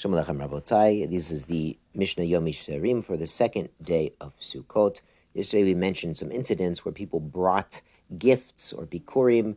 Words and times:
Shalom 0.00 0.38
Rabotai. 0.38 1.10
This 1.10 1.32
is 1.32 1.46
the 1.46 1.76
Mishnah 1.92 2.22
Yom 2.22 2.46
Sherim 2.46 3.04
for 3.04 3.16
the 3.16 3.26
second 3.26 3.70
day 3.82 4.12
of 4.20 4.32
Sukkot. 4.38 5.00
Yesterday 5.34 5.64
we 5.64 5.74
mentioned 5.74 6.16
some 6.16 6.30
incidents 6.30 6.84
where 6.84 6.92
people 6.92 7.18
brought 7.18 7.80
gifts 8.16 8.72
or 8.72 8.86
bikurim 8.86 9.56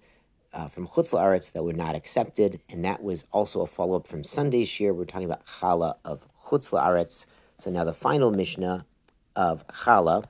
uh, 0.51 0.67
from 0.67 0.87
Chutz 0.87 1.13
La'aretz 1.13 1.51
that 1.51 1.63
were 1.63 1.73
not 1.73 1.93
accepted, 1.93 2.59
and 2.69 2.83
that 2.83 3.03
was 3.03 3.25
also 3.31 3.61
a 3.61 3.67
follow-up 3.67 4.07
from 4.07 4.23
Sunday's 4.23 4.67
shiur. 4.67 4.95
We're 4.95 5.05
talking 5.05 5.27
about 5.27 5.45
Chala 5.45 5.97
of 6.03 6.27
Chutz 6.47 6.71
La'aretz. 6.71 7.27
So 7.59 7.69
now 7.69 7.83
the 7.83 7.93
final 7.93 8.31
Mishnah 8.31 8.87
of 9.35 9.67
Chala, 9.67 10.23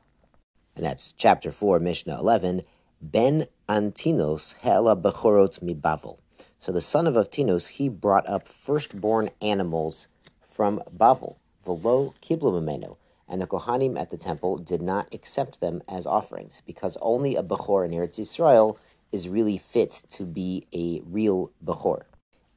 and 0.75 0.85
that's 0.85 1.13
chapter 1.13 1.51
4, 1.51 1.79
Mishnah 1.79 2.19
11, 2.19 2.63
Ben 3.01 3.45
Antinos 3.69 4.55
Hela 4.55 4.97
Bechorot 4.97 5.61
Mi 5.61 5.73
Bavel. 5.73 6.17
So 6.57 6.71
the 6.71 6.81
son 6.81 7.07
of 7.07 7.15
Avtinos, 7.15 7.67
he 7.69 7.89
brought 7.89 8.27
up 8.27 8.47
firstborn 8.47 9.29
animals 9.41 10.07
from 10.47 10.81
Bavel, 10.95 11.37
Velo 11.65 12.13
Kiblu 12.21 12.97
and 13.31 13.41
the 13.41 13.47
Kohanim 13.47 13.99
at 13.99 14.09
the 14.11 14.17
temple 14.17 14.57
did 14.57 14.81
not 14.81 15.13
accept 15.13 15.61
them 15.61 15.81
as 15.87 16.05
offerings, 16.05 16.61
because 16.65 16.97
only 17.01 17.35
a 17.35 17.43
Bechor 17.43 17.85
in 17.85 17.91
Eretz 17.91 18.19
Yisrael 18.19 18.77
is 19.11 19.29
really 19.29 19.57
fit 19.57 20.03
to 20.09 20.23
be 20.23 20.67
a 20.73 21.01
real 21.05 21.51
Bechor, 21.65 22.03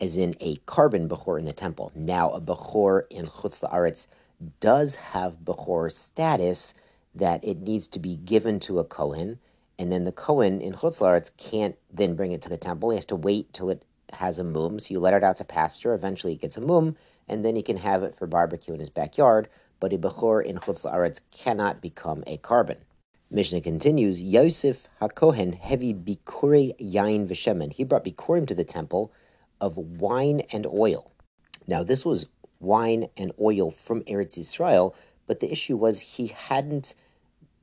as 0.00 0.16
in 0.16 0.34
a 0.40 0.56
korban 0.66 1.08
Bechor 1.08 1.38
in 1.38 1.44
the 1.44 1.52
temple. 1.52 1.92
Now, 1.94 2.30
a 2.30 2.40
Bechor 2.40 3.02
in 3.08 3.26
Chutz 3.26 3.60
La'aretz 3.60 4.08
does 4.58 4.96
have 4.96 5.44
Bechor 5.44 5.92
status 5.92 6.74
that 7.14 7.44
it 7.44 7.60
needs 7.60 7.86
to 7.88 8.00
be 8.00 8.16
given 8.16 8.58
to 8.60 8.80
a 8.80 8.84
Kohen, 8.84 9.38
and 9.78 9.90
then 9.90 10.04
the 10.04 10.12
Kohen 10.12 10.60
in 10.60 10.72
Chutz 10.72 11.00
La'aretz 11.00 11.36
can't 11.36 11.76
then 11.92 12.14
bring 12.14 12.32
it 12.32 12.42
to 12.42 12.48
the 12.48 12.56
temple. 12.56 12.90
He 12.90 12.96
has 12.96 13.04
to 13.06 13.16
wait 13.16 13.52
till 13.52 13.70
it 13.70 13.84
has 14.12 14.38
a 14.38 14.44
mum, 14.44 14.78
so 14.78 14.94
you 14.94 15.00
let 15.00 15.14
it 15.14 15.24
out 15.24 15.38
to 15.38 15.44
pasture. 15.44 15.94
Eventually, 15.94 16.34
it 16.34 16.40
gets 16.40 16.56
a 16.56 16.60
mum, 16.60 16.96
and 17.28 17.44
then 17.44 17.56
he 17.56 17.62
can 17.62 17.78
have 17.78 18.02
it 18.02 18.16
for 18.16 18.26
barbecue 18.26 18.74
in 18.74 18.80
his 18.80 18.90
backyard. 18.90 19.48
But 19.80 19.92
a 19.92 19.98
bechor 19.98 20.44
in 20.44 20.58
chutz 20.58 20.84
la'aretz 20.84 21.20
cannot 21.30 21.80
become 21.80 22.22
a 22.26 22.38
korban. 22.38 22.76
Mishnah 23.30 23.62
continues: 23.62 24.22
Yosef 24.22 24.86
Hakohen 25.02 25.54
heavy 25.54 25.92
bikure 25.92 26.74
yain 26.78 27.26
v'shemen. 27.26 27.72
He 27.72 27.84
brought 27.84 28.04
bikurim 28.04 28.46
to 28.46 28.54
the 28.54 28.64
temple 28.64 29.12
of 29.60 29.76
wine 29.76 30.42
and 30.52 30.66
oil. 30.66 31.10
Now, 31.66 31.82
this 31.82 32.04
was 32.04 32.26
wine 32.60 33.08
and 33.16 33.32
oil 33.40 33.70
from 33.70 34.02
Eretz 34.02 34.38
Yisrael, 34.38 34.94
but 35.26 35.40
the 35.40 35.50
issue 35.50 35.76
was 35.76 36.00
he 36.00 36.28
hadn't. 36.28 36.94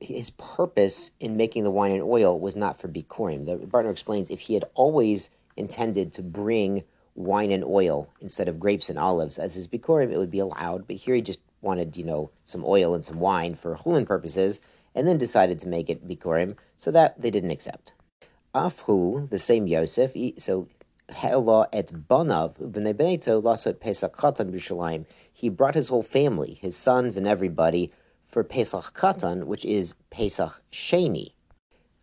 His 0.02 0.30
purpose 0.30 1.12
in 1.20 1.36
making 1.36 1.64
the 1.64 1.70
wine 1.70 1.92
and 1.92 2.02
oil 2.02 2.38
was 2.38 2.56
not 2.56 2.78
for 2.78 2.88
bikurim. 2.88 3.46
The 3.46 3.56
Bartenura 3.56 3.92
explains 3.92 4.30
if 4.30 4.40
he 4.40 4.54
had 4.54 4.64
always 4.74 5.30
intended 5.56 6.12
to 6.14 6.22
bring 6.22 6.84
wine 7.14 7.50
and 7.50 7.64
oil 7.64 8.10
instead 8.20 8.48
of 8.48 8.58
grapes 8.58 8.88
and 8.88 8.98
olives. 8.98 9.38
As 9.38 9.54
his 9.54 9.68
bikurim, 9.68 10.10
it 10.10 10.18
would 10.18 10.30
be 10.30 10.38
allowed, 10.38 10.86
but 10.86 10.96
here 10.96 11.14
he 11.14 11.22
just 11.22 11.40
wanted, 11.60 11.96
you 11.96 12.04
know, 12.04 12.30
some 12.44 12.64
oil 12.66 12.94
and 12.94 13.04
some 13.04 13.20
wine 13.20 13.54
for 13.54 13.76
chulin 13.76 14.06
purposes, 14.06 14.60
and 14.94 15.06
then 15.06 15.18
decided 15.18 15.60
to 15.60 15.68
make 15.68 15.88
it 15.88 16.06
bikurim, 16.06 16.56
so 16.76 16.90
that 16.90 17.20
they 17.20 17.30
didn't 17.30 17.50
accept. 17.50 17.94
Afhu, 18.54 19.28
the 19.30 19.38
same 19.38 19.66
Yosef, 19.66 20.12
so 20.38 20.68
Hela 21.08 21.68
et 21.72 21.92
Banav, 22.08 22.56
Lasot 22.58 23.80
Pesach 23.80 25.06
He 25.32 25.48
brought 25.48 25.74
his 25.74 25.88
whole 25.88 26.02
family, 26.02 26.54
his 26.54 26.76
sons 26.76 27.16
and 27.16 27.26
everybody, 27.26 27.92
for 28.32 28.42
Pesach 28.42 28.94
Katan, 28.94 29.44
which 29.44 29.64
is 29.66 29.94
Pesach 30.10 30.62
Sheni. 30.72 31.34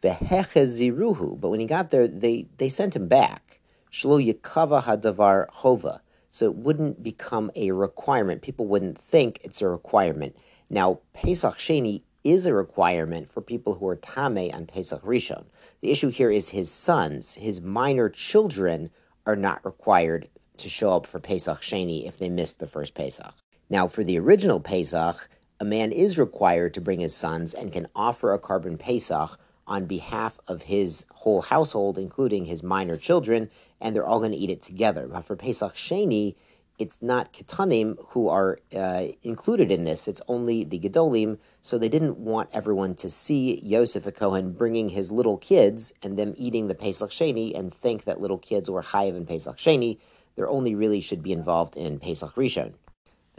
But 0.02 0.22
when 0.22 1.60
he 1.60 1.66
got 1.66 1.90
there, 1.92 2.08
they, 2.08 2.48
they 2.58 2.70
sent 2.70 2.96
him 2.96 3.08
back. 3.08 3.60
Shlo 3.92 4.24
Yikava 4.24 4.84
Hadavar 4.84 5.50
Hova. 5.50 6.02
So 6.30 6.46
it 6.46 6.56
wouldn't 6.56 7.02
become 7.02 7.50
a 7.56 7.72
requirement. 7.72 8.44
People 8.44 8.68
wouldn't 8.68 9.00
think 9.00 9.42
it's 9.44 9.64
a 9.64 9.68
requirement. 9.68 10.38
Now, 10.70 11.00
Pesach 11.14 11.58
Sheni 11.58 12.04
is 12.24 12.46
a 12.46 12.54
requirement 12.54 13.32
for 13.32 13.42
people 13.42 13.76
who 13.76 13.88
are 13.88 13.96
Tame 13.96 14.52
on 14.54 14.68
Pesach 14.68 15.02
Rishon. 15.02 15.46
The 15.82 15.90
issue 15.90 16.10
here 16.10 16.30
is 16.30 16.50
his 16.50 16.72
sons, 16.72 17.34
his 17.34 17.60
minor 17.60 18.08
children, 18.08 18.92
are 19.26 19.36
not 19.36 19.66
required 19.66 20.30
to 20.58 20.70
show 20.70 20.94
up 20.94 21.08
for 21.08 21.20
Pesach 21.20 21.62
Sheni 21.62 22.08
if 22.08 22.20
they 22.20 22.30
missed 22.30 22.60
the 22.60 22.68
first 22.68 22.94
Pesach. 22.94 23.34
Now, 23.70 23.88
for 23.88 24.04
the 24.04 24.20
original 24.20 24.60
Pesach, 24.60 25.28
a 25.60 25.66
man 25.66 25.92
is 25.92 26.18
required 26.18 26.74
to 26.74 26.82
bring 26.82 27.00
his 27.00 27.16
sons 27.16 27.54
and 27.54 27.74
can 27.74 27.88
offer 27.96 28.34
a 28.34 28.40
korban 28.40 28.80
Pesach 28.80 29.40
on 29.68 29.86
behalf 29.86 30.40
of 30.48 30.64
his 30.64 31.06
whole 31.12 31.42
household, 31.42 31.98
including 31.98 32.46
his 32.46 32.64
minor 32.64 32.98
children, 32.98 33.50
and 33.80 33.96
they're 33.96 34.06
all 34.06 34.20
going 34.20 34.32
to 34.32 34.38
eat 34.38 34.50
it 34.50 34.62
together. 34.62 35.08
But 35.08 35.26
for 35.26 35.36
Pesach 35.36 35.76
Sheni, 35.76 36.36
it's 36.80 37.02
not 37.02 37.34
Ketanim 37.34 37.98
who 38.10 38.30
are 38.30 38.58
uh, 38.74 39.08
included 39.22 39.70
in 39.70 39.84
this. 39.84 40.08
It's 40.08 40.22
only 40.28 40.64
the 40.64 40.80
Gedolim. 40.80 41.38
So 41.62 41.78
they 41.78 41.90
didn't 41.90 42.18
want 42.18 42.50
everyone 42.54 42.96
to 42.96 43.10
see 43.10 43.60
Yosef 43.60 44.06
a 44.06 44.14
Cohen 44.14 44.54
bringing 44.54 44.90
his 44.90 45.12
little 45.12 45.38
kids 45.38 45.92
and 46.02 46.18
them 46.18 46.34
eating 46.38 46.68
the 46.68 46.76
Pesach 46.76 47.12
Sheni 47.12 47.58
and 47.58 47.74
think 47.74 48.06
that 48.06 48.22
little 48.22 48.38
kids 48.38 48.70
were 48.70 48.82
Chayiv 48.82 49.18
in 49.18 49.26
Pesach 49.26 49.58
Sheni. 49.58 50.00
They 50.36 50.44
only 50.44 50.74
really 50.74 51.02
should 51.02 51.22
be 51.22 51.34
involved 51.34 51.76
in 51.76 52.00
Pesach 52.00 52.34
Rishon. 52.36 52.74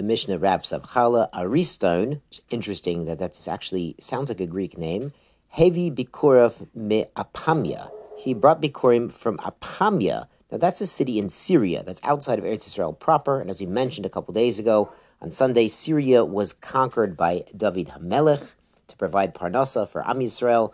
The 0.01 0.07
Mishnah 0.07 0.39
wraps 0.39 0.73
up 0.73 0.87
Chala 0.87 1.29
Ariston. 1.35 2.23
It's 2.31 2.41
interesting 2.49 3.05
that 3.05 3.19
that 3.19 3.47
actually 3.47 3.97
sounds 4.01 4.31
like 4.31 4.41
a 4.41 4.47
Greek 4.47 4.79
name. 4.79 5.13
Hevi 5.55 5.95
Bikurav 5.95 6.75
me 6.75 7.05
Apamia. 7.15 7.91
He 8.17 8.33
brought 8.33 8.63
Bikurim 8.63 9.13
from 9.13 9.37
Apamia. 9.37 10.27
Now 10.51 10.57
that's 10.57 10.81
a 10.81 10.87
city 10.87 11.19
in 11.19 11.29
Syria 11.29 11.83
that's 11.85 12.01
outside 12.03 12.39
of 12.39 12.47
Eretz 12.47 12.67
Israel 12.67 12.95
proper. 12.95 13.43
And 13.43 13.51
as 13.51 13.61
we 13.61 13.67
mentioned 13.67 14.07
a 14.07 14.09
couple 14.09 14.33
days 14.33 14.59
ago, 14.59 14.91
on 15.21 15.31
Sunday, 15.31 15.69
Syria 15.69 16.25
was 16.25 16.55
conquered 16.55 17.15
by 17.15 17.45
David 17.55 17.89
Hamelech 17.89 18.53
to 18.87 18.97
provide 18.97 19.35
Parnasa 19.35 19.87
for 19.87 20.09
Am 20.09 20.21
Yisrael. 20.21 20.73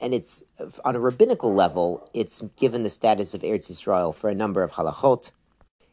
And 0.00 0.14
it's 0.14 0.44
on 0.84 0.94
a 0.94 1.00
rabbinical 1.00 1.52
level, 1.52 2.08
it's 2.14 2.42
given 2.56 2.84
the 2.84 2.90
status 2.90 3.34
of 3.34 3.42
Eretz 3.42 3.70
Israel 3.70 4.12
for 4.12 4.30
a 4.30 4.36
number 4.36 4.62
of 4.62 4.70
halachot. 4.70 5.32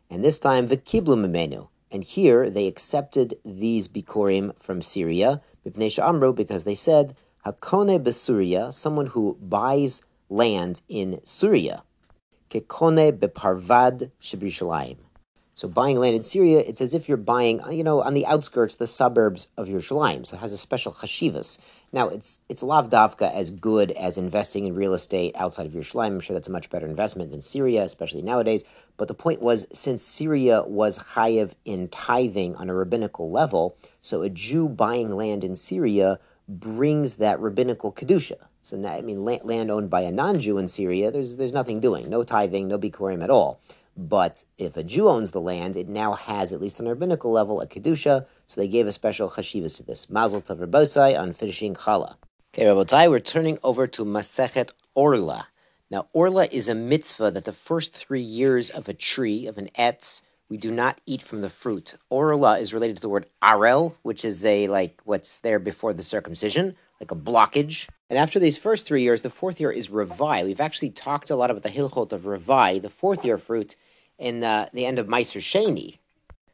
And 0.07 0.23
this 0.23 0.37
time, 0.37 0.67
Vikiblu 0.67 1.17
Mimenu. 1.17 1.69
And 1.91 2.03
here 2.03 2.49
they 2.49 2.67
accepted 2.67 3.37
these 3.45 3.87
Bikurim 3.87 4.53
from 4.59 4.81
Syria, 4.81 5.41
Amru, 5.99 6.33
because 6.33 6.63
they 6.63 6.75
said, 6.75 7.15
Hakone 7.45 8.03
besuria, 8.03 8.73
someone 8.73 9.07
who 9.07 9.37
buys 9.39 10.01
land 10.29 10.81
in 10.89 11.21
Syria. 11.23 11.83
Kekone 12.49 13.11
beparvad 13.11 14.11
shebrishalayim. 14.21 14.97
So 15.55 15.69
buying 15.69 15.95
land 15.95 16.17
in 16.17 16.23
Syria, 16.23 16.59
it's 16.59 16.81
as 16.81 16.93
if 16.93 17.07
you're 17.07 17.17
buying, 17.17 17.61
uh, 17.61 17.69
you 17.69 17.83
know, 17.83 18.01
on 18.01 18.13
the 18.13 18.25
outskirts, 18.25 18.75
the 18.75 18.87
suburbs 18.87 19.47
of 19.57 19.69
Yerushalayim. 19.69 20.27
So 20.27 20.35
it 20.35 20.41
has 20.41 20.51
a 20.51 20.57
special 20.57 20.91
chashivas. 20.91 21.59
Now, 21.93 22.09
it's 22.09 22.41
it's 22.49 22.61
lavdavka 22.61 23.33
as 23.33 23.51
good 23.51 23.91
as 23.91 24.17
investing 24.17 24.65
in 24.65 24.75
real 24.75 24.93
estate 24.93 25.33
outside 25.37 25.65
of 25.65 25.71
Yerushalayim. 25.71 26.07
I'm 26.07 26.19
sure 26.19 26.33
that's 26.33 26.49
a 26.49 26.51
much 26.51 26.69
better 26.69 26.85
investment 26.85 27.31
than 27.31 27.41
Syria, 27.41 27.83
especially 27.83 28.21
nowadays. 28.21 28.65
But 28.97 29.07
the 29.07 29.13
point 29.13 29.41
was, 29.41 29.65
since 29.71 30.03
Syria 30.03 30.63
was 30.67 30.99
chayiv 30.99 31.53
in 31.63 31.87
tithing 31.87 32.57
on 32.57 32.69
a 32.69 32.75
rabbinical 32.75 33.31
level, 33.31 33.77
so 34.01 34.23
a 34.23 34.29
Jew 34.29 34.67
buying 34.67 35.09
land 35.09 35.45
in 35.45 35.55
Syria 35.55 36.19
brings 36.49 37.15
that 37.15 37.39
rabbinical 37.39 37.93
kedusha. 37.93 38.47
So 38.61 38.83
I 38.85 38.99
mean, 38.99 39.23
land 39.23 39.71
owned 39.71 39.89
by 39.89 40.01
a 40.01 40.11
non-Jew 40.11 40.57
in 40.57 40.67
Syria, 40.67 41.11
there's 41.11 41.37
there's 41.37 41.53
nothing 41.53 41.79
doing, 41.79 42.09
no 42.09 42.23
tithing, 42.23 42.67
no 42.67 42.77
bikurim 42.77 43.23
at 43.23 43.29
all. 43.29 43.61
But 43.97 44.43
if 44.57 44.75
a 44.75 44.83
Jew 44.83 45.07
owns 45.07 45.31
the 45.31 45.39
land, 45.39 45.75
it 45.75 45.87
now 45.87 46.13
has, 46.13 46.51
at 46.51 46.61
least 46.61 46.79
on 46.79 46.87
a 46.87 46.89
rabbinical 46.89 47.31
level, 47.31 47.61
a 47.61 47.67
kedusha. 47.67 48.25
So 48.45 48.59
they 48.59 48.67
gave 48.67 48.87
a 48.87 48.91
special 48.91 49.29
chashivas 49.29 49.77
to 49.77 49.83
this. 49.83 50.09
Mazel 50.09 50.41
tov 50.41 50.59
Rabbosai 50.59 51.17
on 51.17 51.33
finishing 51.33 51.75
challah. 51.75 52.15
Okay, 52.53 52.63
Rabbotai, 52.63 53.09
we're 53.09 53.19
turning 53.19 53.57
over 53.63 53.87
to 53.87 54.03
Masechet 54.03 54.71
Orla. 54.95 55.47
Now, 55.91 56.07
Orla 56.13 56.47
is 56.51 56.67
a 56.67 56.75
mitzvah 56.75 57.31
that 57.31 57.45
the 57.45 57.53
first 57.53 57.93
three 57.93 58.21
years 58.21 58.69
of 58.69 58.89
a 58.89 58.93
tree, 58.93 59.45
of 59.45 59.57
an 59.57 59.69
etz, 59.77 60.21
we 60.49 60.57
do 60.57 60.71
not 60.71 61.01
eat 61.05 61.21
from 61.21 61.41
the 61.41 61.49
fruit. 61.49 61.95
Orla 62.09 62.59
is 62.59 62.73
related 62.73 62.97
to 62.97 63.01
the 63.01 63.09
word 63.09 63.27
arel, 63.41 63.95
which 64.03 64.25
is 64.25 64.45
a 64.45 64.67
like 64.67 65.01
what's 65.05 65.39
there 65.41 65.59
before 65.59 65.93
the 65.93 66.03
circumcision, 66.03 66.75
like 66.99 67.11
a 67.11 67.15
blockage. 67.15 67.87
And 68.09 68.19
after 68.19 68.39
these 68.39 68.57
first 68.57 68.85
three 68.85 69.01
years, 69.01 69.21
the 69.21 69.29
fourth 69.29 69.59
year 69.59 69.71
is 69.71 69.89
revai. 69.89 70.45
We've 70.45 70.59
actually 70.59 70.91
talked 70.91 71.29
a 71.29 71.35
lot 71.35 71.49
about 71.49 71.63
the 71.63 71.69
hilchot 71.69 72.11
of 72.11 72.21
revai, 72.21 72.81
the 72.81 72.89
fourth 72.89 73.25
year 73.25 73.37
fruit, 73.37 73.75
in 74.17 74.43
uh, 74.43 74.69
the 74.73 74.85
end 74.85 74.99
of 74.99 75.07
Meiser 75.07 75.41
Sheni. 75.41 75.97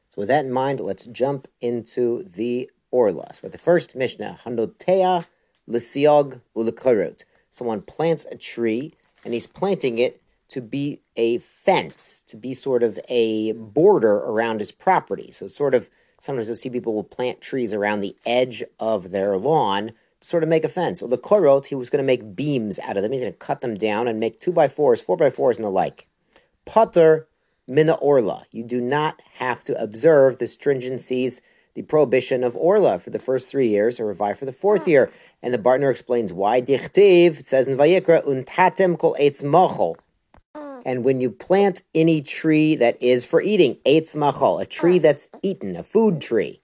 So 0.10 0.16
with 0.18 0.28
that 0.28 0.46
in 0.46 0.52
mind, 0.52 0.80
let's 0.80 1.06
jump 1.06 1.48
into 1.62 2.24
the 2.24 2.70
Orlas. 2.94 3.42
With 3.42 3.54
the 3.54 3.58
first 3.58 3.96
Mishnah, 3.96 4.40
Handotea 4.44 5.26
Lisiog 5.70 6.42
Ulikorot. 6.56 7.24
Someone 7.50 7.82
plants 7.82 8.26
a 8.32 8.36
tree, 8.36 8.94
and 9.24 9.34
he's 9.34 9.48
planting 9.48 10.00
it 10.00 10.22
to 10.50 10.62
be 10.62 11.02
a 11.16 11.38
fence, 11.40 12.22
to 12.28 12.36
be 12.36 12.54
sort 12.54 12.84
of 12.84 13.00
a 13.08 13.54
border 13.54 14.16
around 14.16 14.60
his 14.60 14.72
property. 14.72 15.32
So, 15.32 15.48
sort 15.48 15.74
of, 15.74 15.90
sometimes 16.20 16.48
you'll 16.48 16.58
see 16.58 16.70
people 16.70 16.94
will 16.94 17.04
plant 17.04 17.40
trees 17.40 17.74
around 17.74 18.02
the 18.02 18.16
edge 18.26 18.64
of 18.80 19.12
their 19.12 19.38
lawn 19.38 19.94
to 20.20 20.28
sort 20.28 20.44
of 20.44 20.50
make 20.50 20.66
a 20.66 20.70
fence. 20.70 21.02
Well, 21.02 21.10
the 21.10 21.18
korot, 21.18 21.68
he 21.68 21.76
was 21.76 21.90
going 21.90 22.04
to 22.04 22.08
make 22.08 22.36
beams 22.36 22.80
out 22.80 22.98
of 22.98 23.04
them. 23.04 23.14
He's 23.14 23.22
going 23.22 23.34
to 23.34 23.40
cut 23.40 23.62
them 23.62 23.76
down 23.76 24.08
and 24.08 24.20
make 24.20 24.42
two 24.42 24.52
by 24.52 24.68
fours, 24.68 25.00
four 25.00 25.16
by 25.16 25.30
fours, 25.30 25.58
and 25.58 25.64
the 25.64 25.70
like. 25.70 26.08
Putter 26.66 27.28
mina 27.68 27.94
orla. 27.94 28.46
You 28.52 28.64
do 28.64 28.82
not 28.82 29.22
have 29.36 29.64
to 29.66 29.82
observe 29.82 30.38
the 30.38 30.46
stringencies, 30.46 31.42
the 31.74 31.84
prohibition 31.84 32.44
of 32.44 32.56
orla 32.56 33.00
for 33.00 33.10
the 33.10 33.20
first 33.20 33.50
three 33.50 33.70
years, 33.70 34.00
or 34.00 34.14
revai 34.14 34.38
for 34.38 34.46
the 34.46 34.54
fourth 34.54 34.88
year. 34.88 35.12
And 35.42 35.54
the 35.54 35.58
Bartenura 35.58 35.92
explains 35.92 36.34
why. 36.34 36.62
Dichtiv, 36.62 37.40
it 37.40 37.48
says 37.48 37.68
in 37.68 37.78
Vayikra, 37.78 38.26
untatem 38.26 38.98
kol 38.98 39.16
eitz 39.20 39.44
machol. 39.44 39.96
And 40.86 41.06
when 41.06 41.20
you 41.20 41.30
plant 41.30 41.84
any 41.94 42.22
tree 42.22 42.76
that 42.76 43.02
is 43.02 43.24
for 43.24 43.42
eating, 43.42 43.78
eitz 43.86 44.16
machol, 44.16 44.62
a 44.62 44.66
tree 44.66 45.00
that's 45.00 45.30
eaten, 45.44 45.76
a 45.76 45.84
food 45.84 46.20
tree, 46.22 46.60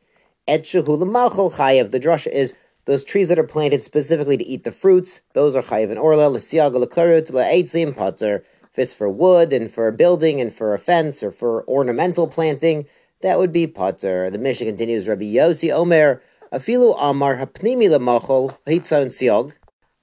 et 0.47 0.63
shehula 0.63 1.03
machol 1.03 1.53
chayev. 1.53 1.91
The 1.91 2.00
drasha 2.00 2.31
is 2.31 2.53
those 2.85 3.03
trees 3.03 3.29
that 3.29 3.38
are 3.38 3.43
planted 3.43 3.83
specifically 3.83 4.38
to 4.38 4.45
eat 4.45 4.63
the 4.63 4.71
fruits, 4.71 5.21
those 5.33 5.55
are 5.55 5.61
chayiv 5.61 5.89
and 5.89 6.00
orla, 6.00 6.29
l'siyaga 6.29 6.77
l'karut, 6.77 7.31
la'etzim 7.31 7.95
pater. 7.95 8.43
If 8.77 8.83
it's 8.83 8.94
for 8.94 9.09
wood 9.09 9.53
and 9.53 9.71
for 9.71 9.88
a 9.88 9.91
building 9.91 10.39
and 10.39 10.53
for 10.53 10.75
a 10.75 10.77
fence 10.77 11.24
or 11.24 11.31
for 11.31 11.68
ornamental 11.68 12.27
planting, 12.27 12.85
that 13.24 13.39
would 13.39 13.51
be 13.51 13.65
potter. 13.65 14.29
The 14.29 14.38
Mishnah 14.38 14.68
continues, 14.68 15.07
Rabbi 15.07 15.24
Yossi 15.24 15.74
Omer, 15.74 16.21
afilu 16.53 16.95
amar 17.00 17.38
hapnimi 17.38 17.89
lemachol 17.89 18.56
hitzon 18.68 19.07
siog, 19.07 19.53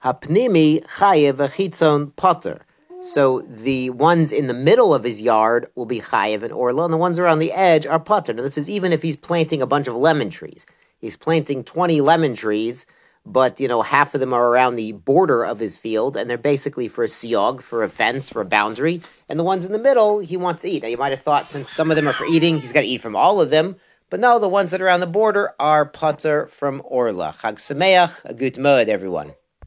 hapnimi 0.05 0.85
chayiv 0.87 1.37
chitzon 1.51 2.17
Potter. 2.17 2.67
So 3.01 3.47
the 3.49 3.91
ones 3.91 4.33
in 4.33 4.49
the 4.49 4.55
middle 4.55 4.93
of 4.93 5.05
his 5.05 5.21
yard 5.21 5.69
will 5.77 5.87
be 5.87 6.01
chayiv 6.01 6.43
and 6.43 6.53
orla, 6.53 6.87
and 6.87 6.93
the 6.93 6.97
ones 6.97 7.21
around 7.21 7.39
the 7.39 7.53
edge 7.53 7.87
are 7.87 8.01
potter. 8.01 8.33
Now 8.33 8.43
this 8.43 8.59
is 8.59 8.69
even 8.69 8.93
if 8.93 9.03
he's 9.03 9.15
planting 9.15 9.63
a 9.63 9.69
bunch 9.69 9.87
of 9.87 9.95
lemon 9.95 10.31
trees. 10.31 10.67
He's 10.99 11.17
planting 11.17 11.63
20 11.63 12.01
lemon 12.01 12.35
trees 12.35 12.87
but 13.27 13.59
you 13.61 13.69
know 13.69 13.83
half 13.83 14.15
of 14.15 14.21
them 14.21 14.33
are 14.33 14.49
around 14.49 14.77
the 14.77 14.93
border 14.93 15.45
of 15.45 15.59
his 15.59 15.79
field 15.79 16.17
and 16.17 16.29
they're 16.29 16.39
basically 16.39 16.89
for 16.89 17.05
a 17.05 17.09
siog 17.09 17.63
for 17.63 17.83
a 17.83 17.89
fence 17.89 18.29
for 18.29 18.41
a 18.41 18.45
boundary 18.45 19.03
and 19.29 19.39
the 19.39 19.45
ones 19.45 19.65
in 19.65 19.73
the 19.73 19.79
middle 19.79 20.21
he 20.21 20.37
wants 20.37 20.63
to 20.63 20.69
eat. 20.69 20.83
Now 20.83 20.89
you 20.89 20.97
might 20.97 21.13
have 21.13 21.23
thought 21.23 21.51
since 21.51 21.71
some 21.71 21.91
of 21.91 21.97
them 21.97 22.09
are 22.09 22.13
for 22.13 22.27
eating 22.27 22.59
he's 22.59 22.73
got 22.73 22.83
to 22.83 22.87
eat 22.87 23.01
from 23.01 23.17
all 23.17 23.41
of 23.41 23.51
them 23.51 23.77
but 24.11 24.21
no 24.21 24.39
the 24.39 24.49
ones 24.49 24.71
that 24.71 24.81
are 24.81 24.87
around 24.87 25.01
the 25.01 25.07
border 25.07 25.53
are 25.59 25.87
putter 25.87 26.47
from 26.49 26.83
orla. 26.85 27.35
Chag 27.39 27.57
sameach 27.57 28.13
a 28.25 28.35
good 28.35 28.59
mud 28.59 28.89
everyone 28.89 29.35